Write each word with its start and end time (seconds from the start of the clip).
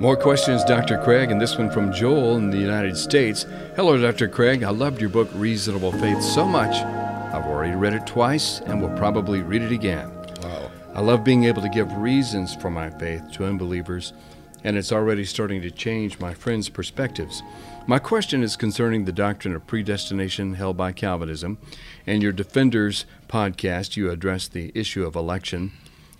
More 0.00 0.16
questions, 0.16 0.64
Dr. 0.64 0.96
Craig, 0.96 1.30
and 1.30 1.38
this 1.38 1.58
one 1.58 1.70
from 1.70 1.92
Joel 1.92 2.38
in 2.38 2.48
the 2.48 2.56
United 2.56 2.96
States. 2.96 3.44
Hello, 3.76 4.00
Dr. 4.00 4.28
Craig. 4.28 4.62
I 4.62 4.70
loved 4.70 4.98
your 4.98 5.10
book, 5.10 5.28
Reasonable 5.34 5.92
Faith, 5.92 6.22
so 6.22 6.46
much. 6.46 6.74
I've 6.74 7.44
already 7.44 7.74
read 7.74 7.92
it 7.92 8.06
twice 8.06 8.60
and 8.60 8.80
will 8.80 8.96
probably 8.96 9.42
read 9.42 9.60
it 9.60 9.72
again. 9.72 10.10
Wow. 10.40 10.70
I 10.94 11.02
love 11.02 11.22
being 11.22 11.44
able 11.44 11.60
to 11.60 11.68
give 11.68 11.92
reasons 11.92 12.54
for 12.54 12.70
my 12.70 12.88
faith 12.88 13.30
to 13.32 13.44
unbelievers, 13.44 14.14
and 14.64 14.78
it's 14.78 14.90
already 14.90 15.26
starting 15.26 15.60
to 15.60 15.70
change 15.70 16.18
my 16.18 16.32
friends' 16.32 16.70
perspectives. 16.70 17.42
My 17.86 17.98
question 17.98 18.42
is 18.42 18.56
concerning 18.56 19.04
the 19.04 19.12
doctrine 19.12 19.54
of 19.54 19.66
predestination 19.66 20.54
held 20.54 20.78
by 20.78 20.92
Calvinism. 20.92 21.58
In 22.06 22.22
your 22.22 22.32
Defenders 22.32 23.04
podcast, 23.28 23.98
you 23.98 24.10
address 24.10 24.48
the 24.48 24.72
issue 24.74 25.04
of 25.04 25.14
election 25.14 25.72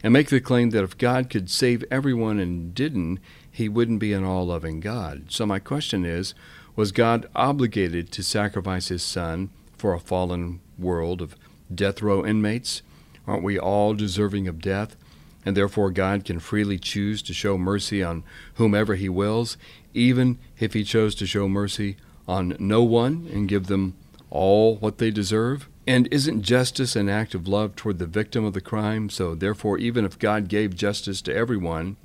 and 0.02 0.12
make 0.12 0.29
the 0.29 0.41
claim 0.41 0.71
that 0.71 0.85
if 0.85 0.99
God 0.99 1.30
could 1.30 1.51
save 1.51 1.85
everyone 1.91 2.38
and 2.38 2.74
didn't, 2.74 3.21
he 3.50 3.68
wouldn't 3.68 4.00
be 4.00 4.12
an 4.12 4.24
all 4.24 4.46
loving 4.46 4.80
God. 4.80 5.24
So, 5.28 5.46
my 5.46 5.59
question 5.59 6.04
is 6.04 6.34
Was 6.77 6.92
God 6.92 7.28
obligated 7.34 8.10
to 8.12 8.23
sacrifice 8.23 8.88
his 8.88 9.02
son 9.02 9.50
for 9.76 9.95
a 9.95 10.00
fallen 10.00 10.60
world 10.78 11.20
of 11.20 11.36
death 11.74 12.02
row 12.02 12.24
inmates? 12.24 12.82
Aren't 13.26 13.42
we 13.42 13.59
all 13.59 13.95
deserving 13.95 14.48
of 14.48 14.60
death? 14.60 14.96
And 15.45 15.56
therefore, 15.56 15.90
God 15.90 16.24
can 16.24 16.38
freely 16.38 16.78
choose 16.78 17.23
to 17.23 17.32
show 17.32 17.56
mercy 17.56 18.02
on 18.02 18.24
whomever 18.54 18.95
he 18.95 19.09
wills, 19.09 19.56
even 19.95 20.38
if 20.59 20.74
he 20.74 20.84
chose 20.84 21.14
to 21.16 21.26
show 21.26 21.48
mercy 21.48 21.96
on 22.29 22.57
no 22.59 22.82
one 22.82 23.29
and 23.32 23.48
give 23.48 23.66
them 23.66 23.95
all 24.29 24.76
what 24.76 24.98
they 24.98 25.10
deserve? 25.10 25.68
And 25.87 26.09
isn't 26.12 26.42
justice 26.42 26.95
an 26.95 27.09
act 27.09 27.35
of 27.35 27.48
love 27.48 27.74
toward 27.74 27.98
the 27.98 28.07
victim 28.07 28.45
of 28.45 28.52
the 28.52 28.60
crime? 28.60 29.10
So, 29.10 29.35
therefore, 29.35 29.79
even 29.79 30.04
if 30.04 30.18
God 30.18 30.48
gave 30.48 30.76
justice 30.76 31.23
to 31.23 31.35
everyone, 31.35 31.96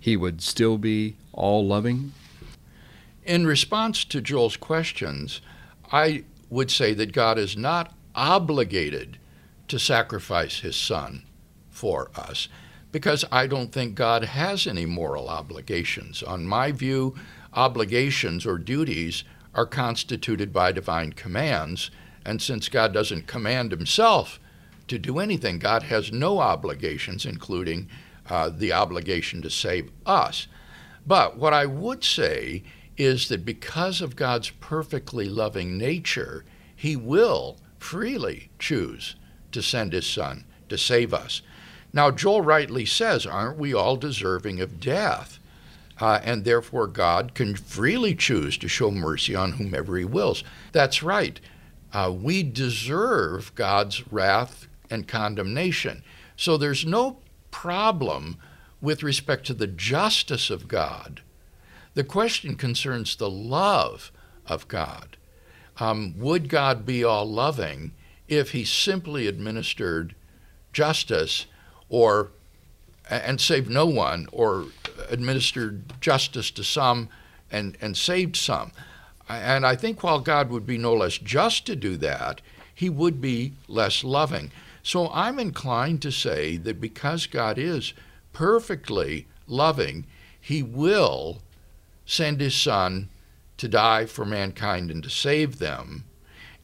he 0.00 0.16
would 0.16 0.42
still 0.42 0.78
be 0.78 1.16
all 1.32 1.64
loving? 1.64 2.12
In 3.24 3.46
response 3.46 4.04
to 4.06 4.20
Joel's 4.20 4.56
questions, 4.56 5.40
I 5.92 6.24
would 6.48 6.70
say 6.70 6.94
that 6.94 7.12
God 7.12 7.38
is 7.38 7.56
not 7.56 7.94
obligated 8.14 9.18
to 9.68 9.78
sacrifice 9.78 10.60
his 10.60 10.74
son 10.74 11.22
for 11.68 12.10
us 12.16 12.48
because 12.90 13.24
I 13.30 13.46
don't 13.46 13.72
think 13.72 13.94
God 13.94 14.24
has 14.24 14.66
any 14.66 14.84
moral 14.84 15.28
obligations. 15.28 16.22
On 16.22 16.44
my 16.44 16.72
view, 16.72 17.14
obligations 17.54 18.44
or 18.46 18.58
duties 18.58 19.22
are 19.54 19.66
constituted 19.66 20.52
by 20.52 20.72
divine 20.72 21.12
commands, 21.12 21.90
and 22.24 22.40
since 22.42 22.68
God 22.68 22.92
doesn't 22.92 23.26
command 23.26 23.70
himself 23.70 24.40
to 24.88 24.98
do 24.98 25.18
anything, 25.18 25.58
God 25.58 25.84
has 25.84 26.12
no 26.12 26.40
obligations, 26.40 27.24
including 27.24 27.88
uh, 28.30 28.48
the 28.48 28.72
obligation 28.72 29.42
to 29.42 29.50
save 29.50 29.90
us. 30.06 30.46
But 31.06 31.36
what 31.36 31.52
I 31.52 31.66
would 31.66 32.04
say 32.04 32.62
is 32.96 33.28
that 33.28 33.44
because 33.44 34.00
of 34.00 34.16
God's 34.16 34.50
perfectly 34.50 35.28
loving 35.28 35.76
nature, 35.76 36.44
He 36.76 36.96
will 36.96 37.56
freely 37.78 38.50
choose 38.58 39.16
to 39.52 39.62
send 39.62 39.92
His 39.92 40.06
Son 40.06 40.44
to 40.68 40.78
save 40.78 41.12
us. 41.12 41.42
Now, 41.92 42.10
Joel 42.10 42.42
rightly 42.42 42.86
says, 42.86 43.26
aren't 43.26 43.58
we 43.58 43.74
all 43.74 43.96
deserving 43.96 44.60
of 44.60 44.78
death? 44.78 45.38
Uh, 45.98 46.20
and 46.22 46.44
therefore, 46.44 46.86
God 46.86 47.34
can 47.34 47.56
freely 47.56 48.14
choose 48.14 48.56
to 48.58 48.68
show 48.68 48.90
mercy 48.90 49.34
on 49.34 49.52
whomever 49.52 49.96
He 49.98 50.04
wills. 50.04 50.44
That's 50.72 51.02
right. 51.02 51.40
Uh, 51.92 52.14
we 52.14 52.42
deserve 52.42 53.54
God's 53.54 54.10
wrath 54.12 54.68
and 54.88 55.08
condemnation. 55.08 56.02
So 56.36 56.56
there's 56.56 56.86
no 56.86 57.18
problem 57.50 58.38
with 58.80 59.02
respect 59.02 59.46
to 59.46 59.54
the 59.54 59.66
justice 59.66 60.50
of 60.50 60.68
God. 60.68 61.22
The 61.94 62.04
question 62.04 62.54
concerns 62.54 63.16
the 63.16 63.30
love 63.30 64.12
of 64.46 64.68
God. 64.68 65.16
Um, 65.78 66.14
would 66.18 66.48
God 66.48 66.84
be 66.84 67.02
all 67.04 67.28
loving 67.28 67.92
if 68.28 68.52
he 68.52 68.64
simply 68.64 69.26
administered 69.26 70.14
justice 70.72 71.46
or 71.88 72.30
and 73.08 73.40
saved 73.40 73.68
no 73.68 73.86
one 73.86 74.28
or 74.30 74.66
administered 75.08 76.00
justice 76.00 76.50
to 76.52 76.62
some 76.62 77.08
and, 77.50 77.76
and 77.80 77.96
saved 77.96 78.36
some? 78.36 78.72
And 79.28 79.66
I 79.66 79.76
think 79.76 80.02
while 80.02 80.20
God 80.20 80.50
would 80.50 80.66
be 80.66 80.78
no 80.78 80.94
less 80.94 81.18
just 81.18 81.66
to 81.66 81.76
do 81.76 81.96
that, 81.98 82.40
he 82.74 82.88
would 82.88 83.20
be 83.20 83.54
less 83.68 84.04
loving. 84.04 84.50
So 84.82 85.10
I'm 85.12 85.38
inclined 85.38 86.02
to 86.02 86.12
say 86.12 86.56
that 86.58 86.80
because 86.80 87.26
God 87.26 87.58
is 87.58 87.92
perfectly 88.32 89.26
loving, 89.46 90.06
he 90.40 90.62
will 90.62 91.42
send 92.06 92.40
his 92.40 92.54
son 92.54 93.08
to 93.58 93.68
die 93.68 94.06
for 94.06 94.24
mankind 94.24 94.90
and 94.90 95.02
to 95.02 95.10
save 95.10 95.58
them, 95.58 96.04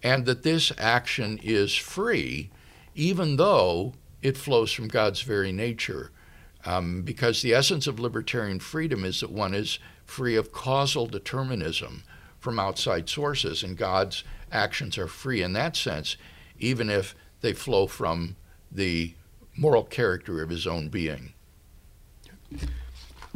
and 0.02 0.24
that 0.24 0.42
this 0.42 0.72
action 0.78 1.38
is 1.42 1.74
free, 1.74 2.50
even 2.94 3.36
though 3.36 3.92
it 4.22 4.36
flows 4.36 4.72
from 4.72 4.88
God's 4.88 5.20
very 5.20 5.52
nature. 5.52 6.10
Um, 6.64 7.02
because 7.02 7.42
the 7.42 7.54
essence 7.54 7.86
of 7.86 8.00
libertarian 8.00 8.58
freedom 8.58 9.04
is 9.04 9.20
that 9.20 9.30
one 9.30 9.54
is 9.54 9.78
free 10.04 10.36
of 10.36 10.52
causal 10.52 11.06
determinism 11.06 12.02
from 12.40 12.58
outside 12.58 13.08
sources, 13.08 13.62
and 13.62 13.76
God's 13.76 14.24
actions 14.50 14.96
are 14.96 15.06
free 15.06 15.42
in 15.42 15.52
that 15.52 15.76
sense, 15.76 16.16
even 16.58 16.88
if 16.88 17.14
they 17.40 17.52
flow 17.52 17.86
from 17.86 18.36
the 18.70 19.14
moral 19.56 19.84
character 19.84 20.42
of 20.42 20.50
his 20.50 20.66
own 20.66 20.88
being. 20.88 21.32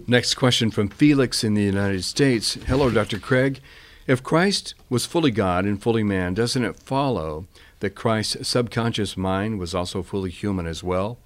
Next 0.07 0.35
question 0.35 0.71
from 0.71 0.89
Felix 0.89 1.45
in 1.45 1.55
the 1.55 1.63
United 1.63 2.05
States. 2.05 2.55
Hello, 2.55 2.91
Dr. 2.91 3.19
Craig. 3.19 3.61
If 4.07 4.23
Christ 4.23 4.75
was 4.89 5.07
fully 5.07 5.31
God 5.31 5.65
and 5.65 5.81
fully 5.81 6.03
man, 6.03 6.35
doesn't 6.35 6.65
it 6.65 6.77
follow 6.77 7.47
that 7.81 7.95
Christ's 7.95 8.49
subconscious 8.49 9.17
mind 9.17 9.59
was 9.59 9.75
also 9.75 10.03
fully 10.03 10.31
human 10.31 10.67
as 10.67 10.83
well? 10.83 11.19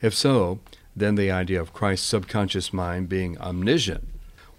If 0.00 0.14
so, 0.14 0.60
then 0.94 1.16
the 1.16 1.30
idea 1.30 1.60
of 1.60 1.72
Christ's 1.72 2.06
subconscious 2.06 2.72
mind 2.72 3.08
being 3.08 3.38
omniscient 3.38 4.08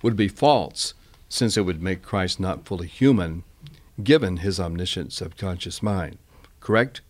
would 0.02 0.16
be 0.16 0.28
false, 0.28 0.94
since 1.30 1.58
it 1.58 1.62
would 1.62 1.82
make 1.82 2.02
Christ 2.02 2.40
not 2.40 2.66
fully 2.66 2.88
human, 2.88 3.44
given 4.04 4.38
his 4.38 4.60
omniscient 4.60 5.14
subconscious 5.14 5.82
mind. 5.82 6.18
Correct? 6.60 7.02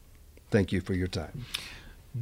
Thank 0.51 0.73
you 0.73 0.81
for 0.81 0.93
your 0.93 1.07
time. 1.07 1.45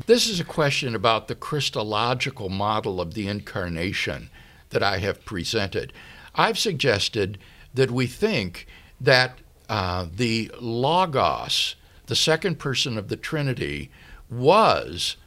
This 0.06 0.30
is 0.30 0.40
a 0.40 0.44
question 0.44 0.94
about 0.94 1.28
the 1.28 1.36
Christological 1.36 2.48
model 2.48 3.02
of 3.02 3.16
the 3.16 3.28
incarnation 3.28 4.30
that 4.70 4.84
I 4.84 5.00
have 5.00 5.26
presented. 5.26 5.92
I've 6.36 6.60
suggested 6.60 7.40
that 7.74 7.90
we 7.90 8.06
think 8.06 8.68
that 9.02 9.40
uh, 9.68 10.06
the 10.16 10.52
Logos, 10.60 11.76
the 12.06 12.16
second 12.16 12.60
person 12.60 13.00
of 13.00 13.08
the 13.08 13.18
Trinity, 13.18 13.90
was 14.30 15.18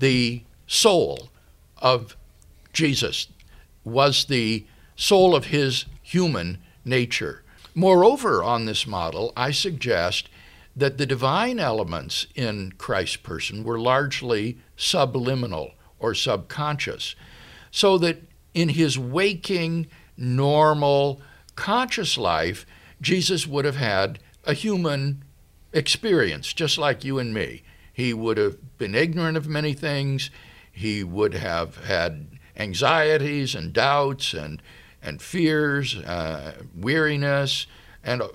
the 0.00 0.42
soul 0.66 1.28
of 1.78 2.16
Jesus, 2.72 3.28
was 3.84 4.24
the 4.24 4.66
soul 4.96 5.36
of 5.36 5.46
his 5.46 5.84
human 6.02 6.58
nature. 6.84 7.44
Moreover, 7.76 8.42
on 8.42 8.64
this 8.64 8.88
model, 8.88 9.32
I 9.36 9.52
suggest 9.52 10.28
that 10.80 10.98
the 10.98 11.06
divine 11.06 11.58
elements 11.58 12.26
in 12.34 12.72
Christ's 12.78 13.16
person 13.16 13.64
were 13.64 13.78
largely 13.78 14.58
subliminal 14.76 15.72
or 15.98 16.14
subconscious, 16.14 17.14
so 17.70 17.98
that 17.98 18.22
in 18.54 18.70
his 18.70 18.98
waking, 18.98 19.86
normal, 20.16 21.20
conscious 21.54 22.16
life, 22.16 22.66
Jesus 23.00 23.46
would 23.46 23.64
have 23.64 23.76
had 23.76 24.18
a 24.44 24.54
human 24.54 25.22
experience, 25.72 26.52
just 26.52 26.78
like 26.78 27.04
you 27.04 27.18
and 27.18 27.32
me. 27.34 27.62
He 27.92 28.14
would 28.14 28.38
have 28.38 28.78
been 28.78 28.94
ignorant 28.94 29.36
of 29.36 29.46
many 29.46 29.74
things. 29.74 30.30
He 30.72 31.04
would 31.04 31.34
have 31.34 31.84
had 31.84 32.26
anxieties 32.56 33.54
and 33.54 33.72
doubts 33.72 34.32
and, 34.32 34.62
and 35.02 35.20
fears, 35.20 35.96
uh, 35.96 36.54
weariness, 36.74 37.66
and 38.02 38.22
uh, 38.22 38.28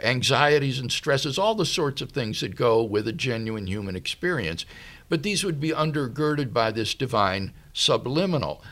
anxieties 0.00 0.78
and 0.78 0.90
stresses, 0.90 1.38
all 1.38 1.54
the 1.54 1.66
sorts 1.66 2.00
of 2.00 2.10
things 2.10 2.40
that 2.40 2.56
go 2.56 2.82
with 2.82 3.06
a 3.06 3.12
genuine 3.12 3.66
human 3.66 3.96
experience. 3.96 4.64
But 5.08 5.22
these 5.22 5.44
would 5.44 5.60
be 5.60 5.70
undergirded 5.70 6.52
by 6.52 6.70
this 6.70 6.94
divine 6.94 7.52
subliminal. 7.72 8.62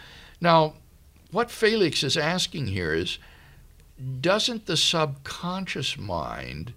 Now, 0.41 0.75
what 1.31 1.51
Felix 1.51 2.03
is 2.03 2.17
asking 2.17 2.69
here 2.69 2.95
is 2.95 3.19
doesn't 4.21 4.67
the 4.67 4.77
subconscious 4.77 5.99
mind 5.99 6.73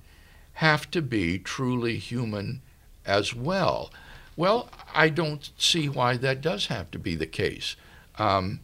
have 0.53 0.89
to 0.91 1.01
be 1.01 1.37
truly 1.37 1.97
human 1.97 2.61
as 3.05 3.33
well? 3.33 3.91
Well, 4.35 4.69
I 4.93 5.09
don't 5.09 5.51
see 5.57 5.87
why 5.87 6.17
that 6.17 6.41
does 6.41 6.67
have 6.67 6.89
to 6.91 6.99
be 6.99 7.15
the 7.15 7.27
case. 7.27 7.75
Um, 8.17 8.59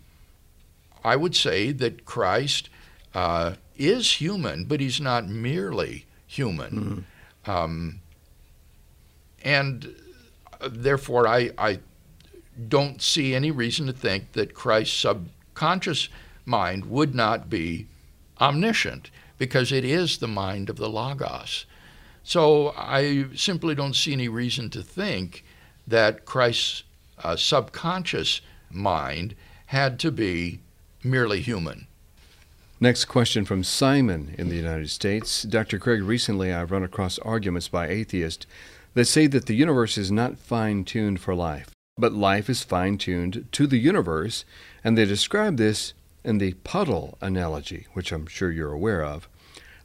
I 1.03 1.15
would 1.15 1.35
say 1.35 1.71
that 1.71 2.05
Christ 2.05 2.69
uh, 3.13 3.53
is 3.77 4.13
human, 4.13 4.65
but 4.65 4.79
he's 4.79 4.99
not 4.99 5.27
merely 5.27 6.05
human. 6.25 7.05
Mm-hmm. 7.45 7.51
Um, 7.51 7.99
and 9.43 9.95
therefore, 10.69 11.27
I, 11.27 11.51
I 11.57 11.79
don't 12.67 13.01
see 13.01 13.35
any 13.35 13.51
reason 13.51 13.87
to 13.87 13.93
think 13.93 14.33
that 14.33 14.53
Christ's 14.53 14.97
subconscious 14.97 16.09
mind 16.45 16.85
would 16.85 17.13
not 17.13 17.49
be 17.49 17.87
omniscient 18.39 19.09
because 19.37 19.71
it 19.71 19.85
is 19.85 20.17
the 20.17 20.27
mind 20.27 20.69
of 20.69 20.77
the 20.77 20.89
Logos. 20.89 21.65
So 22.23 22.73
I 22.75 23.25
simply 23.35 23.75
don't 23.75 23.95
see 23.95 24.13
any 24.13 24.27
reason 24.27 24.69
to 24.71 24.81
think 24.81 25.45
that 25.85 26.25
Christ's 26.25 26.83
uh, 27.23 27.35
subconscious 27.35 28.41
mind 28.69 29.35
had 29.67 29.99
to 29.99 30.11
be 30.11 30.59
merely 31.03 31.41
human. 31.41 31.87
Next 32.79 33.05
question 33.05 33.43
from 33.43 33.63
Simon 33.63 34.35
in 34.37 34.49
the 34.49 34.55
United 34.55 34.91
States. 34.91 35.41
Dr. 35.41 35.79
Craig, 35.79 36.03
recently 36.03 36.53
I've 36.53 36.69
run 36.69 36.83
across 36.83 37.17
arguments 37.19 37.67
by 37.67 37.87
atheists 37.87 38.45
that 38.93 39.05
say 39.05 39.25
that 39.25 39.47
the 39.47 39.55
universe 39.55 39.97
is 39.97 40.11
not 40.11 40.37
fine 40.37 40.83
tuned 40.83 41.19
for 41.19 41.33
life, 41.33 41.71
but 41.97 42.13
life 42.13 42.51
is 42.51 42.61
fine 42.61 42.99
tuned 42.99 43.47
to 43.51 43.65
the 43.65 43.79
universe, 43.79 44.45
and 44.83 44.95
they 44.95 45.05
describe 45.05 45.57
this 45.57 45.95
in 46.23 46.37
the 46.37 46.53
puddle 46.63 47.17
analogy, 47.19 47.87
which 47.93 48.11
I'm 48.11 48.27
sure 48.27 48.51
you're 48.51 48.73
aware 48.73 49.03
of. 49.03 49.27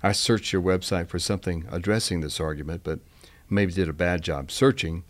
I 0.02 0.12
searched 0.12 0.52
your 0.52 0.60
website 0.60 1.08
for 1.08 1.18
something 1.18 1.64
addressing 1.72 2.20
this 2.20 2.40
argument, 2.40 2.82
but 2.84 2.98
maybe 3.48 3.72
did 3.72 3.88
a 3.88 3.94
bad 3.94 4.20
job 4.20 4.50
searching. 4.50 5.04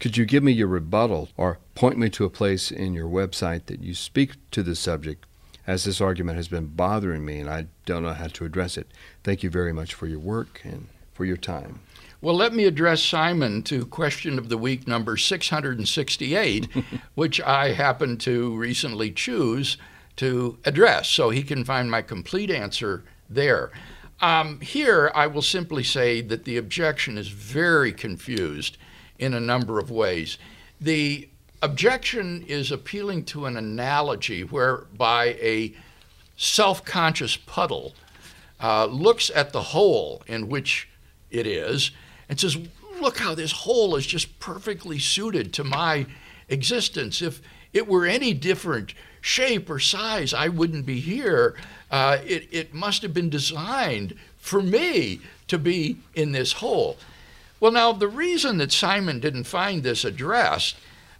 Could 0.00 0.16
you 0.16 0.24
give 0.24 0.42
me 0.42 0.52
your 0.52 0.68
rebuttal 0.68 1.28
or 1.36 1.58
point 1.74 1.98
me 1.98 2.08
to 2.10 2.24
a 2.24 2.30
place 2.30 2.70
in 2.70 2.94
your 2.94 3.10
website 3.10 3.66
that 3.66 3.82
you 3.82 3.94
speak 3.94 4.36
to 4.52 4.62
this 4.62 4.80
subject 4.80 5.26
as 5.66 5.84
this 5.84 6.00
argument 6.00 6.36
has 6.36 6.48
been 6.48 6.66
bothering 6.66 7.24
me 7.24 7.40
and 7.40 7.50
I 7.50 7.66
don't 7.84 8.02
know 8.02 8.12
how 8.12 8.28
to 8.28 8.44
address 8.44 8.76
it. 8.76 8.86
Thank 9.24 9.42
you 9.42 9.50
very 9.50 9.72
much 9.72 9.94
for 9.94 10.06
your 10.06 10.18
work 10.18 10.60
and 10.64 10.88
for 11.12 11.24
your 11.24 11.36
time. 11.36 11.80
Well, 12.20 12.34
let 12.34 12.54
me 12.54 12.64
address 12.64 13.02
Simon 13.02 13.62
to 13.64 13.86
question 13.86 14.38
of 14.38 14.48
the 14.48 14.56
week 14.56 14.88
number 14.88 15.16
668, 15.16 16.68
which 17.14 17.40
I 17.42 17.72
happen 17.72 18.16
to 18.18 18.56
recently 18.56 19.10
choose 19.10 19.76
to 20.16 20.58
address, 20.64 21.08
so 21.08 21.30
he 21.30 21.42
can 21.42 21.64
find 21.64 21.90
my 21.90 22.00
complete 22.00 22.50
answer 22.50 23.04
there. 23.28 23.70
Um, 24.20 24.60
here, 24.60 25.10
I 25.14 25.26
will 25.26 25.42
simply 25.42 25.84
say 25.84 26.22
that 26.22 26.44
the 26.44 26.56
objection 26.56 27.18
is 27.18 27.28
very 27.28 27.92
confused 27.92 28.78
in 29.18 29.34
a 29.34 29.40
number 29.40 29.78
of 29.78 29.90
ways. 29.90 30.38
The 30.80 31.28
objection 31.66 32.44
is 32.46 32.70
appealing 32.70 33.24
to 33.24 33.44
an 33.44 33.56
analogy 33.56 34.44
whereby 34.44 35.36
a 35.40 35.74
self 36.36 36.84
conscious 36.84 37.36
puddle 37.36 37.92
uh, 38.62 38.86
looks 38.86 39.30
at 39.34 39.52
the 39.52 39.62
hole 39.62 40.22
in 40.28 40.48
which 40.48 40.88
it 41.30 41.46
is 41.46 41.90
and 42.28 42.38
says, 42.38 42.56
Look 43.00 43.18
how 43.18 43.34
this 43.34 43.52
hole 43.52 43.96
is 43.96 44.06
just 44.06 44.38
perfectly 44.38 44.98
suited 44.98 45.52
to 45.54 45.64
my 45.64 46.06
existence. 46.48 47.20
If 47.20 47.42
it 47.72 47.86
were 47.86 48.06
any 48.06 48.32
different 48.32 48.94
shape 49.20 49.68
or 49.68 49.80
size, 49.80 50.32
I 50.32 50.48
wouldn't 50.48 50.86
be 50.86 51.00
here. 51.00 51.56
Uh, 51.90 52.18
it, 52.24 52.48
it 52.52 52.72
must 52.72 53.02
have 53.02 53.12
been 53.12 53.28
designed 53.28 54.16
for 54.38 54.62
me 54.62 55.20
to 55.48 55.58
be 55.58 55.98
in 56.14 56.32
this 56.32 56.52
hole. 56.52 56.96
Well, 57.58 57.72
now, 57.72 57.92
the 57.92 58.08
reason 58.08 58.56
that 58.58 58.72
Simon 58.72 59.20
didn't 59.20 59.44
find 59.44 59.82
this 59.82 60.04
addressed 60.04 60.76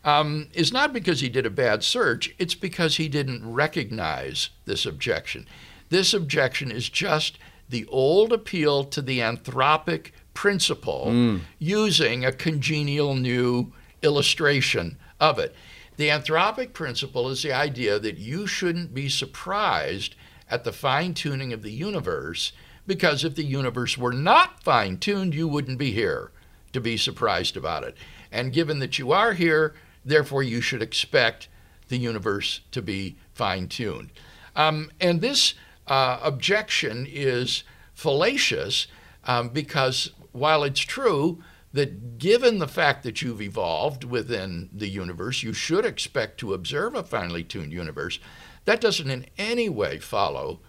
um, 0.07 0.47
is 0.55 0.73
not 0.73 0.93
because 0.93 1.21
he 1.21 1.29
did 1.29 1.45
a 1.45 1.51
bad 1.51 1.83
search, 1.83 2.33
it's 2.39 2.55
because 2.55 2.97
he 2.97 3.09
didn't 3.09 3.53
recognize 3.53 4.51
this 4.65 4.87
objection. 4.87 5.47
This 5.91 6.15
objection 6.15 6.71
is 6.71 6.89
just 6.89 7.39
the 7.69 7.85
old 7.87 8.33
appeal 8.33 8.85
to 8.85 9.03
the 9.03 9.19
anthropic 9.19 10.13
principle 10.33 11.07
mm. 11.09 11.41
using 11.59 12.25
a 12.25 12.31
congenial 12.31 13.15
new 13.17 13.73
illustration 14.03 14.97
of 15.19 15.41
it. 15.41 15.55
The 15.97 16.09
anthropic 16.09 16.73
principle 16.73 17.29
is 17.29 17.43
the 17.43 17.53
idea 17.53 17.99
that 17.99 18.19
you 18.19 18.47
shouldn't 18.47 18.95
be 18.95 19.09
surprised 19.09 20.15
at 20.49 20.63
the 20.63 20.73
fine 20.73 21.15
tuning 21.15 21.53
of 21.53 21.63
the 21.63 21.73
universe 21.73 22.53
because 22.87 23.25
if 23.25 23.35
the 23.35 23.45
universe 23.45 23.99
were 23.99 24.13
not 24.13 24.63
fine 24.63 24.99
tuned, 24.99 25.35
you 25.35 25.49
wouldn't 25.49 25.79
be 25.79 25.91
here 25.91 26.31
to 26.73 26.81
be 26.81 26.97
surprised 26.97 27.57
about 27.57 27.83
it. 27.83 27.97
And 28.31 28.53
given 28.53 28.79
that 28.79 28.99
you 28.99 29.11
are 29.11 29.33
here, 29.33 29.75
Therefore, 30.07 30.43
you 30.43 30.61
should 30.61 30.81
expect 30.81 31.49
the 31.89 31.99
universe 31.99 32.61
to 32.71 32.81
be 32.81 33.17
fine 33.35 33.69
tuned. 33.69 34.13
Um, 34.55 34.91
and 35.01 35.21
this 35.21 35.55
uh, 35.87 36.21
objection 36.23 37.07
is 37.09 37.65
fallacious 37.93 38.87
um, 39.25 39.49
because 39.49 40.13
while 40.33 40.65
it's 40.65 40.81
true 40.81 41.43
that 41.73 42.19
given 42.19 42.59
the 42.59 42.69
fact 42.69 43.03
that 43.03 43.21
you've 43.21 43.43
evolved 43.43 44.05
within 44.05 44.71
the 44.73 44.89
universe, 44.89 45.43
you 45.43 45.53
should 45.53 45.85
expect 45.85 46.39
to 46.39 46.55
observe 46.55 46.95
a 46.95 47.03
finely 47.03 47.43
tuned 47.43 47.73
universe, 47.73 48.19
that 48.65 48.81
doesn't 48.81 49.11
in 49.11 49.27
any 49.37 49.69
way 49.69 49.99
follow 49.99 50.61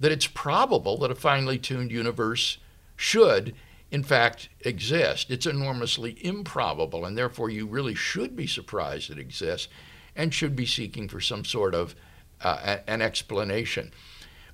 that 0.00 0.12
it's 0.12 0.26
probable 0.26 0.96
that 0.98 1.10
a 1.10 1.14
finely 1.14 1.58
tuned 1.58 1.90
universe 1.90 2.58
should 2.96 3.54
in 3.94 4.02
fact 4.02 4.48
exist. 4.62 5.30
It's 5.30 5.46
enormously 5.46 6.18
improbable, 6.26 7.04
and 7.04 7.16
therefore 7.16 7.48
you 7.48 7.64
really 7.64 7.94
should 7.94 8.34
be 8.34 8.48
surprised 8.48 9.08
it 9.08 9.20
exists 9.20 9.68
and 10.16 10.34
should 10.34 10.56
be 10.56 10.66
seeking 10.66 11.06
for 11.08 11.20
some 11.20 11.44
sort 11.44 11.76
of 11.76 11.94
uh, 12.40 12.78
an 12.88 13.00
explanation. 13.00 13.92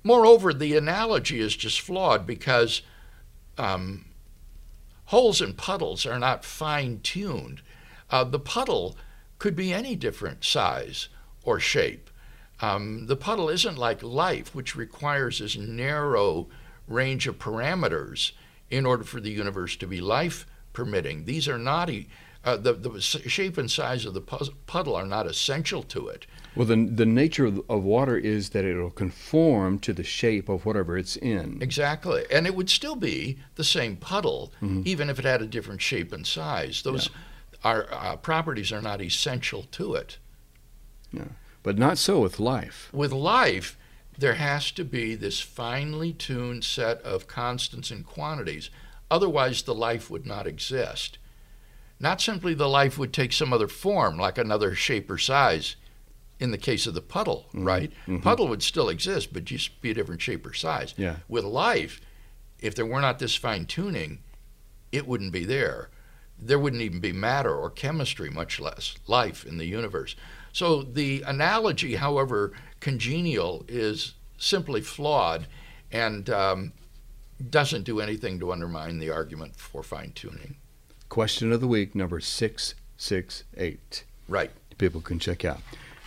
Moreover, 0.03 0.53
the 0.53 0.77
analogy 0.77 1.39
is 1.39 1.55
just 1.55 1.81
flawed 1.81 2.27
because 2.27 2.83
um, 3.57 4.05
holes 5.05 5.41
and 5.41 5.57
puddles 5.57 6.05
are 6.05 6.19
not 6.19 6.45
fine 6.45 6.99
tuned. 6.99 7.63
Uh, 8.11 8.23
the 8.23 8.39
puddle 8.39 8.95
could 9.39 9.55
be 9.55 9.73
any 9.73 9.95
different 9.95 10.43
size 10.43 11.09
or 11.43 11.59
shape. 11.59 12.11
Um, 12.59 13.07
the 13.07 13.15
puddle 13.15 13.49
isn't 13.49 13.79
like 13.79 14.03
life, 14.03 14.53
which 14.53 14.75
requires 14.75 15.39
this 15.39 15.57
narrow 15.57 16.47
range 16.87 17.25
of 17.25 17.39
parameters 17.39 18.33
in 18.71 18.85
order 18.85 19.03
for 19.03 19.19
the 19.19 19.29
universe 19.29 19.75
to 19.75 19.87
be 19.87 20.01
life 20.01 20.47
permitting. 20.73 21.25
These 21.25 21.47
are 21.47 21.59
not, 21.59 21.91
uh, 22.43 22.57
the, 22.57 22.73
the 22.73 23.01
shape 23.01 23.57
and 23.57 23.69
size 23.69 24.05
of 24.05 24.13
the 24.13 24.21
puddle 24.21 24.95
are 24.95 25.05
not 25.05 25.27
essential 25.27 25.83
to 25.83 26.07
it. 26.07 26.25
Well, 26.55 26.65
the, 26.65 26.75
the 26.75 27.05
nature 27.05 27.45
of, 27.45 27.61
of 27.69 27.83
water 27.83 28.17
is 28.17 28.49
that 28.49 28.65
it'll 28.65 28.89
conform 28.89 29.79
to 29.79 29.93
the 29.93 30.03
shape 30.03 30.49
of 30.49 30.65
whatever 30.65 30.97
it's 30.97 31.15
in. 31.17 31.59
Exactly. 31.61 32.25
And 32.31 32.47
it 32.47 32.55
would 32.55 32.69
still 32.69 32.95
be 32.95 33.39
the 33.55 33.63
same 33.63 33.95
puddle, 33.95 34.51
mm-hmm. 34.61 34.81
even 34.85 35.09
if 35.09 35.19
it 35.19 35.25
had 35.25 35.41
a 35.41 35.47
different 35.47 35.81
shape 35.81 36.11
and 36.11 36.25
size. 36.25 36.81
Those 36.81 37.09
yeah. 37.09 37.71
are, 37.71 37.87
uh, 37.91 38.15
properties 38.17 38.71
are 38.71 38.81
not 38.81 39.01
essential 39.01 39.63
to 39.71 39.95
it. 39.95 40.17
Yeah. 41.13 41.23
But 41.63 41.77
not 41.77 41.97
so 41.97 42.19
with 42.19 42.39
life. 42.39 42.89
With 42.91 43.11
life, 43.11 43.77
there 44.17 44.35
has 44.35 44.71
to 44.71 44.83
be 44.83 45.15
this 45.15 45.39
finely 45.39 46.13
tuned 46.13 46.63
set 46.63 47.01
of 47.01 47.27
constants 47.27 47.91
and 47.91 48.05
quantities. 48.05 48.69
Otherwise, 49.09 49.63
the 49.63 49.75
life 49.75 50.09
would 50.09 50.25
not 50.25 50.47
exist. 50.47 51.17
Not 51.99 52.21
simply 52.21 52.53
the 52.53 52.69
life 52.69 52.97
would 52.97 53.13
take 53.13 53.33
some 53.33 53.53
other 53.53 53.67
form, 53.67 54.17
like 54.17 54.37
another 54.37 54.73
shape 54.73 55.09
or 55.09 55.17
size, 55.17 55.75
in 56.39 56.51
the 56.51 56.57
case 56.57 56.87
of 56.87 56.95
the 56.95 57.01
puddle, 57.01 57.45
mm-hmm. 57.49 57.63
right? 57.63 57.91
Mm-hmm. 58.07 58.17
Puddle 58.17 58.47
would 58.47 58.63
still 58.63 58.89
exist, 58.89 59.31
but 59.31 59.45
just 59.45 59.79
be 59.81 59.91
a 59.91 59.93
different 59.93 60.21
shape 60.21 60.45
or 60.45 60.53
size. 60.53 60.95
Yeah. 60.97 61.17
With 61.27 61.43
life, 61.43 62.01
if 62.59 62.73
there 62.73 62.85
were 62.85 63.01
not 63.01 63.19
this 63.19 63.35
fine 63.35 63.65
tuning, 63.65 64.19
it 64.91 65.07
wouldn't 65.07 65.31
be 65.31 65.45
there. 65.45 65.89
There 66.39 66.57
wouldn't 66.57 66.81
even 66.81 66.99
be 66.99 67.11
matter 67.11 67.53
or 67.53 67.69
chemistry, 67.69 68.31
much 68.31 68.59
less 68.59 68.95
life 69.07 69.45
in 69.45 69.57
the 69.57 69.65
universe. 69.65 70.15
So 70.53 70.81
the 70.81 71.23
analogy, 71.25 71.95
however 71.95 72.53
congenial, 72.79 73.65
is 73.67 74.15
simply 74.37 74.81
flawed 74.81 75.47
and 75.91 76.29
um, 76.29 76.73
doesn't 77.49 77.83
do 77.83 77.99
anything 77.99 78.39
to 78.39 78.51
undermine 78.51 78.99
the 78.99 79.09
argument 79.09 79.55
for 79.55 79.83
fine 79.83 80.11
tuning. 80.13 80.55
Question 81.09 81.51
of 81.51 81.61
the 81.61 81.67
week, 81.67 81.95
number 81.95 82.19
668. 82.19 84.03
Right. 84.27 84.51
People 84.77 85.01
can 85.01 85.19
check 85.19 85.43
out. 85.45 85.59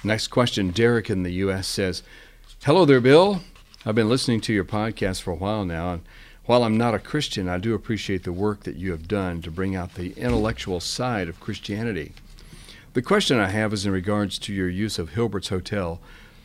Next 0.02 0.28
question 0.28 0.70
Derek 0.70 1.10
in 1.10 1.22
the 1.22 1.32
U.S. 1.32 1.66
says 1.66 2.02
Hello 2.64 2.84
there, 2.84 3.00
Bill. 3.00 3.40
I've 3.86 3.94
been 3.94 4.08
listening 4.08 4.40
to 4.42 4.52
your 4.52 4.64
podcast 4.64 5.22
for 5.22 5.30
a 5.30 5.36
while 5.36 5.64
now, 5.64 5.92
and 5.92 6.02
while 6.46 6.62
I'm 6.62 6.76
not 6.76 6.94
a 6.94 6.98
Christian, 6.98 7.48
I 7.48 7.58
do 7.58 7.74
appreciate 7.74 8.24
the 8.24 8.32
work 8.32 8.64
that 8.64 8.76
you 8.76 8.90
have 8.90 9.08
done 9.08 9.42
to 9.42 9.50
bring 9.50 9.76
out 9.76 9.94
the 9.94 10.12
intellectual 10.12 10.80
side 10.80 11.28
of 11.28 11.40
Christianity. 11.40 12.12
The 12.94 13.02
question 13.02 13.40
I 13.40 13.48
have 13.48 13.72
is 13.72 13.84
in 13.84 13.90
regards 13.90 14.38
to 14.38 14.54
your 14.54 14.68
use 14.68 15.00
of 15.00 15.10
Hilbert's 15.10 15.48
Hotel 15.48 16.00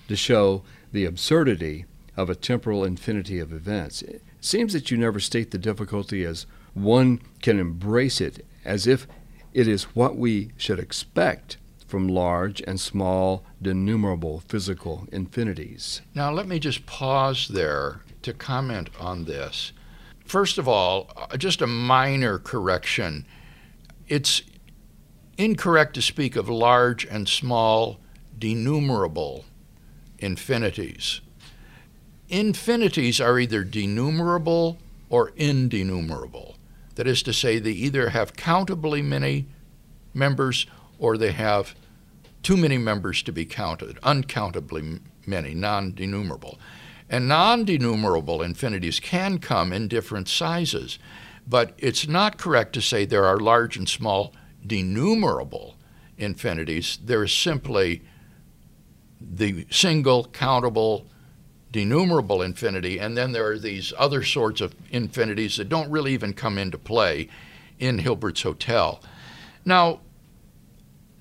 to 0.07 0.15
show 0.15 0.63
the 0.91 1.05
absurdity 1.05 1.85
of 2.17 2.27
a 2.27 2.33
temporal 2.33 2.83
infinity 2.83 3.37
of 3.37 3.53
events. 3.53 4.01
It 4.01 4.23
seems 4.41 4.73
that 4.73 4.89
you 4.89 4.97
never 4.97 5.19
state 5.19 5.51
the 5.51 5.59
difficulty 5.59 6.23
as 6.23 6.47
one 6.73 7.21
can 7.43 7.59
embrace 7.59 8.19
it 8.19 8.43
as 8.65 8.87
if 8.87 9.05
it 9.53 9.67
is 9.67 9.95
what 9.95 10.17
we 10.17 10.51
should 10.57 10.79
expect 10.79 11.57
from 11.85 12.07
large 12.07 12.63
and 12.65 12.79
small, 12.79 13.43
denumerable 13.61 14.41
physical 14.41 15.07
infinities. 15.11 16.01
Now, 16.15 16.31
let 16.31 16.47
me 16.47 16.57
just 16.57 16.87
pause 16.87 17.47
there 17.49 18.01
to 18.23 18.33
comment 18.33 18.89
on 18.99 19.25
this. 19.25 19.71
First 20.25 20.57
of 20.57 20.67
all, 20.67 21.11
uh, 21.15 21.37
just 21.37 21.61
a 21.61 21.67
minor 21.67 22.39
correction. 22.39 23.27
It's 24.07 24.41
incorrect 25.39 25.93
to 25.93 26.01
speak 26.01 26.35
of 26.35 26.49
large 26.49 27.05
and 27.05 27.27
small 27.27 27.97
denumerable 28.37 29.45
infinities. 30.19 31.21
infinities 32.27 33.21
are 33.21 33.39
either 33.39 33.63
denumerable 33.63 34.77
or 35.09 35.31
indenumerable. 35.37 36.55
That 36.95 37.07
is 37.07 37.23
to 37.23 37.33
say, 37.33 37.57
they 37.57 37.71
either 37.71 38.09
have 38.09 38.33
countably 38.33 39.01
many 39.01 39.47
members 40.13 40.67
or 40.99 41.17
they 41.17 41.31
have 41.31 41.73
too 42.43 42.57
many 42.57 42.77
members 42.77 43.23
to 43.23 43.31
be 43.31 43.45
counted, 43.45 43.97
uncountably 44.03 44.99
many, 45.25 45.53
non 45.53 45.93
denumerable. 45.93 46.57
And 47.09 47.29
non 47.29 47.65
denumerable 47.65 48.43
infinities 48.43 48.99
can 48.99 49.39
come 49.39 49.71
in 49.71 49.87
different 49.87 50.27
sizes, 50.27 50.99
but 51.47 51.73
it's 51.77 52.07
not 52.07 52.37
correct 52.37 52.73
to 52.73 52.81
say 52.81 53.05
there 53.05 53.25
are 53.25 53.39
large 53.39 53.77
and 53.77 53.87
small 53.87 54.33
denumerable 54.65 55.75
infinities. 56.17 56.99
There 57.03 57.23
is 57.23 57.33
simply 57.33 58.01
the 59.21 59.65
single 59.69 60.25
countable 60.25 61.07
denumerable 61.71 62.43
infinity, 62.43 62.97
and 62.97 63.15
then 63.15 63.31
there 63.31 63.45
are 63.45 63.59
these 63.59 63.93
other 63.97 64.23
sorts 64.23 64.61
of 64.61 64.75
infinities 64.89 65.57
that 65.57 65.69
don't 65.69 65.91
really 65.91 66.13
even 66.13 66.33
come 66.33 66.57
into 66.57 66.77
play 66.77 67.29
in 67.77 67.99
Hilbert's 67.99 68.41
Hotel. 68.41 69.01
Now, 69.65 70.01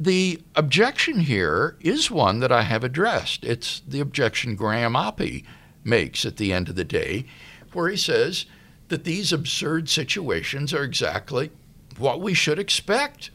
the 0.00 0.42
objection 0.54 1.20
here 1.20 1.76
is 1.80 2.10
one 2.10 2.40
that 2.40 2.52
I 2.52 2.62
have 2.62 2.84
addressed. 2.84 3.44
It's 3.44 3.80
the 3.86 4.00
objection 4.00 4.54
Graham 4.54 4.94
Oppy 4.94 5.44
makes 5.84 6.24
at 6.24 6.36
the 6.36 6.52
end 6.52 6.68
of 6.68 6.76
the 6.76 6.84
day, 6.84 7.26
where 7.72 7.90
he 7.90 7.96
says 7.96 8.46
that 8.88 9.04
these 9.04 9.32
absurd 9.32 9.88
situations 9.88 10.72
are 10.72 10.84
exactly 10.84 11.50
what 11.98 12.20
we 12.20 12.34
should 12.34 12.58
expect 12.58 13.30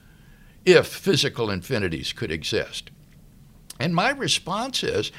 if 0.65 0.87
physical 0.87 1.49
infinities 1.49 2.13
could 2.13 2.31
exist. 2.31 2.89
And 3.79 3.95
my 3.95 4.11
response 4.11 4.83
is 4.83 5.11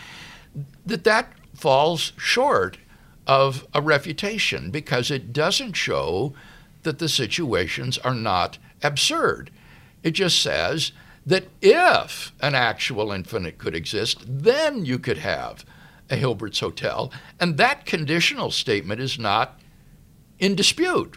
that 0.87 1.05
that 1.05 1.33
falls 1.55 2.13
short 2.17 2.79
of 3.27 3.67
a 3.75 3.83
refutation 3.83 4.71
because 4.71 5.11
it 5.11 5.33
doesn't 5.33 5.75
show 5.75 6.35
that 6.83 6.99
the 6.99 7.09
situations 7.09 7.99
are 7.99 8.15
not 8.15 8.59
absurd. 8.83 9.51
It 10.03 10.13
just 10.13 10.41
says 10.41 10.93
that 11.27 11.49
if 11.63 12.33
an 12.41 12.55
actual 12.55 13.11
infinite 13.11 13.59
could 13.59 13.75
exist, 13.75 14.23
then 14.27 14.85
you 14.85 14.99
could 14.99 15.19
have 15.19 15.65
a 16.11 16.17
Hilbert's 16.17 16.61
Hotel. 16.61 17.11
And 17.41 17.57
that 17.57 17.87
conditional 17.87 18.51
statement 18.51 19.01
is 19.01 19.19
not 19.19 19.59
in 20.39 20.55
dispute. 20.55 21.17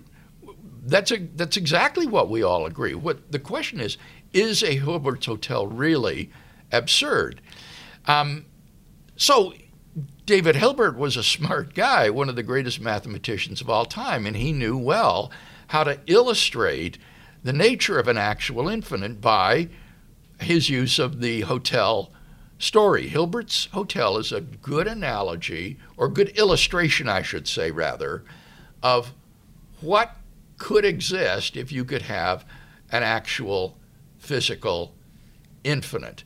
That's, 0.87 1.11
a, 1.11 1.17
that's 1.17 1.57
exactly 1.57 2.07
what 2.07 2.29
we 2.29 2.41
all 2.43 2.65
agree. 2.65 2.93
What 2.93 3.31
the 3.31 3.39
question 3.39 3.79
is 3.81 3.97
is 4.33 4.63
a 4.63 4.77
Hilbert's 4.77 5.25
Hotel 5.25 5.67
really 5.67 6.31
absurd? 6.71 7.41
Um, 8.05 8.45
so, 9.17 9.53
David 10.25 10.55
Hilbert 10.55 10.97
was 10.97 11.17
a 11.17 11.23
smart 11.23 11.73
guy, 11.73 12.09
one 12.09 12.29
of 12.29 12.35
the 12.35 12.43
greatest 12.43 12.79
mathematicians 12.79 13.61
of 13.61 13.69
all 13.69 13.85
time, 13.85 14.25
and 14.25 14.35
he 14.35 14.51
knew 14.51 14.77
well 14.77 15.31
how 15.67 15.83
to 15.83 15.99
illustrate 16.05 16.97
the 17.43 17.53
nature 17.53 17.99
of 17.99 18.07
an 18.07 18.17
actual 18.17 18.69
infinite 18.69 19.19
by 19.19 19.69
his 20.39 20.69
use 20.69 20.99
of 20.99 21.19
the 21.19 21.41
hotel 21.41 22.11
story. 22.59 23.07
Hilbert's 23.07 23.65
Hotel 23.73 24.17
is 24.17 24.31
a 24.31 24.41
good 24.41 24.87
analogy, 24.87 25.77
or 25.95 26.07
good 26.07 26.29
illustration, 26.29 27.09
I 27.09 27.21
should 27.21 27.47
say, 27.47 27.71
rather, 27.71 28.23
of 28.83 29.13
what 29.81 30.15
could 30.57 30.85
exist 30.85 31.55
if 31.55 31.71
you 31.71 31.85
could 31.85 32.03
have 32.03 32.45
an 32.91 33.03
actual 33.03 33.77
physical 34.17 34.95
infinite. 35.63 36.23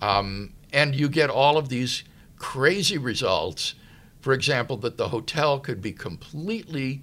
Um, 0.00 0.54
and 0.72 0.94
you 0.94 1.08
get 1.08 1.30
all 1.30 1.56
of 1.56 1.68
these 1.68 2.04
crazy 2.36 2.98
results. 2.98 3.74
For 4.20 4.32
example, 4.32 4.76
that 4.78 4.96
the 4.96 5.08
hotel 5.08 5.58
could 5.58 5.80
be 5.80 5.92
completely 5.92 7.02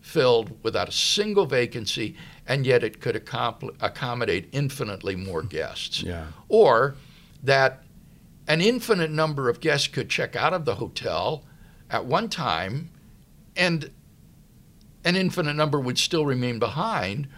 filled 0.00 0.62
without 0.62 0.88
a 0.88 0.92
single 0.92 1.46
vacancy, 1.46 2.16
and 2.46 2.66
yet 2.66 2.84
it 2.84 3.00
could 3.00 3.16
accommodate 3.16 4.48
infinitely 4.52 5.16
more 5.16 5.42
guests. 5.42 6.02
Yeah. 6.02 6.26
Or 6.48 6.96
that 7.42 7.82
an 8.46 8.60
infinite 8.60 9.10
number 9.10 9.48
of 9.48 9.60
guests 9.60 9.88
could 9.88 10.10
check 10.10 10.36
out 10.36 10.52
of 10.52 10.66
the 10.66 10.74
hotel 10.74 11.44
at 11.88 12.04
one 12.04 12.28
time, 12.28 12.90
and 13.56 13.90
an 15.04 15.16
infinite 15.16 15.54
number 15.54 15.78
would 15.78 15.98
still 15.98 16.24
remain 16.24 16.58
behind, 16.58 17.28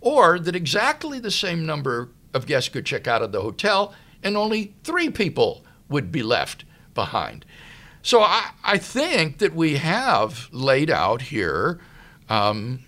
or 0.00 0.38
that 0.38 0.54
exactly 0.56 1.18
the 1.18 1.30
same 1.30 1.64
number 1.64 2.10
of 2.32 2.46
guests 2.46 2.68
could 2.68 2.84
check 2.84 3.06
out 3.06 3.22
of 3.22 3.32
the 3.32 3.40
hotel 3.40 3.94
and 4.22 4.36
only 4.36 4.74
three 4.82 5.10
people 5.10 5.64
would 5.88 6.10
be 6.10 6.22
left 6.22 6.64
behind. 6.94 7.44
So 8.02 8.20
I, 8.20 8.50
I 8.62 8.78
think 8.78 9.38
that 9.38 9.54
we 9.54 9.76
have 9.76 10.48
laid 10.52 10.90
out 10.90 11.22
here 11.22 11.80
um, 12.28 12.80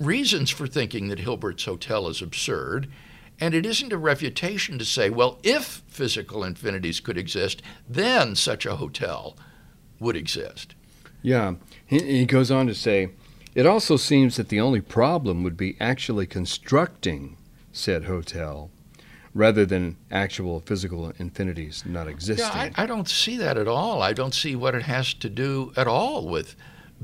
reasons 0.00 0.50
for 0.50 0.66
thinking 0.66 1.08
that 1.08 1.20
Hilbert's 1.20 1.64
Hotel 1.64 2.08
is 2.08 2.22
absurd. 2.22 2.88
And 3.40 3.54
it 3.54 3.64
isn't 3.64 3.92
a 3.92 3.98
refutation 3.98 4.78
to 4.78 4.84
say, 4.84 5.10
well, 5.10 5.38
if 5.44 5.82
physical 5.86 6.42
infinities 6.42 6.98
could 6.98 7.16
exist, 7.16 7.62
then 7.88 8.34
such 8.34 8.66
a 8.66 8.76
hotel 8.76 9.36
would 10.00 10.16
exist. 10.16 10.74
Yeah. 11.22 11.54
He, 11.86 12.00
he 12.00 12.26
goes 12.26 12.50
on 12.50 12.66
to 12.66 12.74
say, 12.74 13.10
it 13.54 13.66
also 13.66 13.96
seems 13.96 14.36
that 14.36 14.48
the 14.48 14.60
only 14.60 14.80
problem 14.80 15.42
would 15.42 15.56
be 15.56 15.76
actually 15.80 16.26
constructing 16.26 17.36
said 17.72 18.04
hotel 18.04 18.70
rather 19.34 19.64
than 19.64 19.96
actual 20.10 20.60
physical 20.60 21.12
infinities 21.18 21.84
not 21.86 22.08
existing. 22.08 22.46
Yeah, 22.46 22.70
I, 22.76 22.82
I, 22.82 22.86
don't 22.86 23.08
see 23.08 23.36
that 23.36 23.56
at 23.56 23.68
all. 23.68 24.02
I 24.02 24.12
don't 24.12 24.34
see 24.34 24.56
what 24.56 24.74
it 24.74 24.82
has 24.82 25.14
to 25.14 25.28
do 25.28 25.72
at 25.76 25.86
all 25.86 26.26
with 26.26 26.56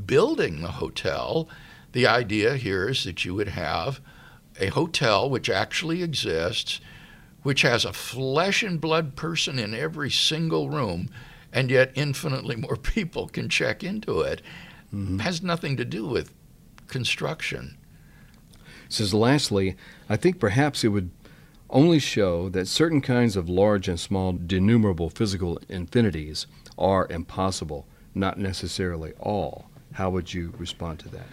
building 0.06 0.60
the 0.60 0.72
hotel. 0.72 1.48
The 1.92 2.06
idea 2.06 2.56
here 2.56 2.88
is 2.88 3.04
that 3.04 3.24
you 3.24 3.34
would 3.34 3.48
have 3.48 4.00
a 4.58 4.66
hotel 4.68 5.28
which 5.28 5.50
actually 5.50 6.02
exists, 6.02 6.80
which 7.42 7.62
has 7.62 7.84
a 7.84 7.92
flesh 7.92 8.62
and 8.62 8.80
blood 8.80 9.16
person 9.16 9.58
in 9.58 9.74
every 9.74 10.10
single 10.10 10.70
room, 10.70 11.08
and 11.52 11.70
yet 11.70 11.92
infinitely 11.94 12.56
more 12.56 12.76
people 12.76 13.28
can 13.28 13.48
check 13.48 13.84
into 13.84 14.20
it. 14.20 14.42
Mm-hmm. 14.94 15.18
Has 15.18 15.42
nothing 15.42 15.76
to 15.76 15.84
do 15.84 16.06
with 16.06 16.32
construction. 16.86 17.76
Says 18.88 19.12
lastly, 19.12 19.76
I 20.08 20.16
think 20.16 20.38
perhaps 20.38 20.84
it 20.84 20.88
would 20.88 21.10
only 21.70 21.98
show 21.98 22.48
that 22.50 22.68
certain 22.68 23.00
kinds 23.00 23.34
of 23.36 23.48
large 23.48 23.88
and 23.88 23.98
small 23.98 24.32
denumerable 24.32 25.12
physical 25.12 25.58
infinities 25.68 26.46
are 26.78 27.08
impossible, 27.10 27.86
not 28.14 28.38
necessarily 28.38 29.12
all. 29.18 29.70
How 29.94 30.10
would 30.10 30.32
you 30.32 30.52
respond 30.58 31.00
to 31.00 31.08
that? 31.10 31.26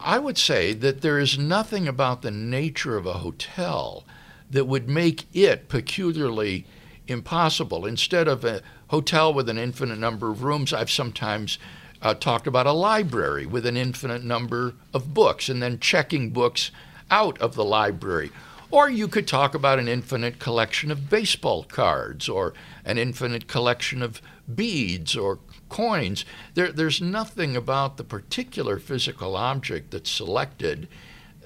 I 0.00 0.18
would 0.18 0.38
say 0.38 0.72
that 0.72 1.00
there 1.00 1.18
is 1.18 1.38
nothing 1.38 1.86
about 1.86 2.22
the 2.22 2.30
nature 2.30 2.96
of 2.96 3.06
a 3.06 3.14
hotel 3.14 4.04
that 4.50 4.66
would 4.66 4.88
make 4.88 5.26
it 5.32 5.68
peculiarly 5.68 6.66
impossible. 7.06 7.86
Instead 7.86 8.28
of 8.28 8.44
a 8.44 8.62
hotel 8.88 9.32
with 9.32 9.48
an 9.48 9.58
infinite 9.58 9.98
number 9.98 10.30
of 10.30 10.42
rooms, 10.42 10.72
I've 10.72 10.90
sometimes 10.90 11.58
uh, 12.02 12.14
talked 12.14 12.46
about 12.46 12.66
a 12.66 12.72
library 12.72 13.46
with 13.46 13.66
an 13.66 13.76
infinite 13.76 14.22
number 14.22 14.74
of 14.92 15.14
books 15.14 15.48
and 15.48 15.62
then 15.62 15.78
checking 15.78 16.30
books 16.30 16.70
out 17.10 17.38
of 17.40 17.54
the 17.54 17.64
library. 17.64 18.30
Or 18.70 18.90
you 18.90 19.06
could 19.06 19.28
talk 19.28 19.54
about 19.54 19.78
an 19.78 19.88
infinite 19.88 20.38
collection 20.38 20.90
of 20.90 21.08
baseball 21.08 21.64
cards 21.64 22.28
or 22.28 22.52
an 22.84 22.98
infinite 22.98 23.46
collection 23.46 24.02
of 24.02 24.20
beads 24.52 25.16
or 25.16 25.38
coins. 25.68 26.24
There, 26.54 26.72
there's 26.72 27.00
nothing 27.00 27.56
about 27.56 27.96
the 27.96 28.04
particular 28.04 28.78
physical 28.78 29.36
object 29.36 29.92
that's 29.92 30.10
selected 30.10 30.88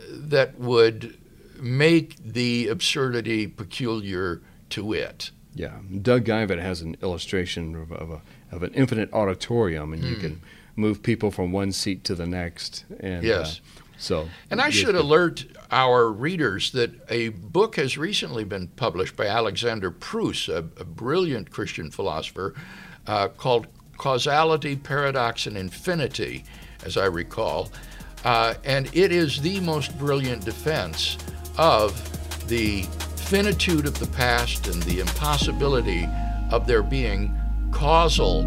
that 0.09 0.59
would 0.59 1.19
make 1.61 2.17
the 2.17 2.69
absurdity 2.69 3.47
peculiar 3.47 4.41
to 4.71 4.93
it. 4.95 5.31
Yeah, 5.55 5.79
Doug 6.01 6.25
Geivett 6.25 6.61
has 6.61 6.81
an 6.81 6.97
illustration 7.03 7.75
of, 7.75 7.93
of, 7.93 8.11
a, 8.11 8.21
of 8.53 8.63
an 8.63 8.73
infinite 8.75 9.13
auditorium, 9.13 9.93
and 9.93 10.03
mm. 10.03 10.09
you 10.09 10.15
hmm. 10.15 10.21
can 10.21 10.41
move 10.77 11.03
people 11.03 11.31
from 11.31 11.53
one 11.53 11.73
seat 11.73 12.05
to 12.05 12.15
the 12.15 12.27
next. 12.27 12.85
And, 13.01 13.25
yes. 13.25 13.59
Uh, 13.59 13.81
so, 13.99 14.29
and 14.51 14.63
I 14.63 14.71
should 14.71 14.95
alert 14.95 15.45
our 15.71 16.11
readers 16.11 16.73
that 16.73 16.91
a 17.11 17.29
book 17.29 17.77
has 17.77 17.99
recently 17.99 18.45
been 18.45 18.69
published 18.69 19.15
by 19.15 19.27
Alexander 19.27 19.91
Pruss, 19.91 20.49
a, 20.49 20.59
a 20.79 20.85
brilliant 20.85 21.51
Christian 21.51 21.91
philosopher, 21.91 22.55
uh, 23.07 23.29
called 23.29 23.67
Causality, 23.99 24.75
Paradox, 24.77 25.47
and 25.47 25.59
Infinity, 25.59 26.45
as 26.83 26.97
I 26.97 27.07
recall. 27.07 27.69
Uh, 28.25 28.55
and 28.65 28.87
it 28.95 29.13
is 29.13 29.43
the 29.43 29.61
most 29.61 29.99
brilliant 29.99 30.47
defense 30.47 31.19
of 31.59 32.49
the 32.49 32.87
finitude 33.31 33.87
of 33.87 33.97
the 34.01 34.09
past 34.09 34.67
and 34.67 34.83
the 34.83 34.99
impossibility 34.99 36.05
of 36.51 36.67
there 36.67 36.83
being 36.83 37.33
causal 37.71 38.41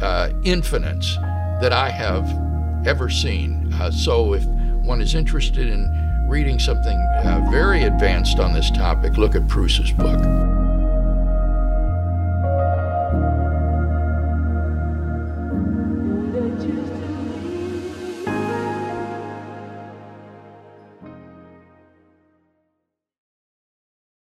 uh, 0.00 0.30
infinites 0.44 1.16
that 1.60 1.74
I 1.74 1.90
have 1.90 2.26
ever 2.86 3.10
seen. 3.10 3.70
Uh, 3.74 3.90
so 3.90 4.32
if 4.32 4.46
one 4.46 5.02
is 5.02 5.14
interested 5.14 5.68
in 5.68 6.26
reading 6.26 6.58
something 6.58 6.96
uh, 7.22 7.46
very 7.50 7.82
advanced 7.82 8.38
on 8.38 8.54
this 8.54 8.70
topic, 8.70 9.18
look 9.18 9.34
at 9.34 9.46
Pruss's 9.46 9.92
book. 9.92 10.18